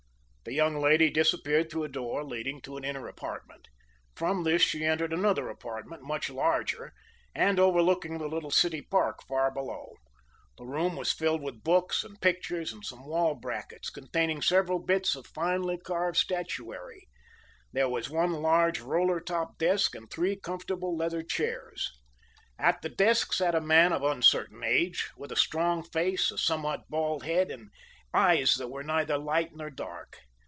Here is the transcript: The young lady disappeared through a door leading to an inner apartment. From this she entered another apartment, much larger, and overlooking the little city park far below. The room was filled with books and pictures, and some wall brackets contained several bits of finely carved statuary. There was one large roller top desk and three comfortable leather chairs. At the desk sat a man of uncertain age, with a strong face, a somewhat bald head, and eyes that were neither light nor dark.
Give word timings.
The 0.43 0.53
young 0.53 0.79
lady 0.81 1.11
disappeared 1.11 1.69
through 1.69 1.83
a 1.83 1.87
door 1.87 2.23
leading 2.25 2.61
to 2.61 2.75
an 2.75 2.83
inner 2.83 3.07
apartment. 3.07 3.67
From 4.15 4.43
this 4.43 4.63
she 4.63 4.83
entered 4.83 5.13
another 5.13 5.49
apartment, 5.49 6.01
much 6.01 6.31
larger, 6.31 6.93
and 7.35 7.59
overlooking 7.59 8.17
the 8.17 8.27
little 8.27 8.49
city 8.49 8.81
park 8.81 9.19
far 9.27 9.51
below. 9.51 9.93
The 10.57 10.65
room 10.65 10.95
was 10.95 11.13
filled 11.13 11.43
with 11.43 11.63
books 11.63 12.03
and 12.03 12.19
pictures, 12.19 12.73
and 12.73 12.83
some 12.83 13.05
wall 13.05 13.35
brackets 13.35 13.91
contained 13.91 14.43
several 14.43 14.79
bits 14.79 15.15
of 15.15 15.27
finely 15.27 15.77
carved 15.77 16.17
statuary. 16.17 17.07
There 17.71 17.87
was 17.87 18.09
one 18.09 18.31
large 18.31 18.79
roller 18.79 19.19
top 19.19 19.59
desk 19.59 19.93
and 19.93 20.09
three 20.09 20.35
comfortable 20.35 20.97
leather 20.97 21.21
chairs. 21.21 21.87
At 22.57 22.81
the 22.81 22.89
desk 22.89 23.31
sat 23.31 23.53
a 23.53 23.61
man 23.61 23.93
of 23.93 24.01
uncertain 24.01 24.63
age, 24.63 25.07
with 25.15 25.31
a 25.31 25.35
strong 25.35 25.83
face, 25.83 26.31
a 26.31 26.37
somewhat 26.39 26.89
bald 26.89 27.25
head, 27.25 27.51
and 27.51 27.69
eyes 28.11 28.55
that 28.55 28.69
were 28.71 28.83
neither 28.83 29.19
light 29.19 29.51
nor 29.53 29.69
dark. 29.69 30.17